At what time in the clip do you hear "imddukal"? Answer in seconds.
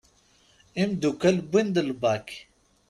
0.81-1.37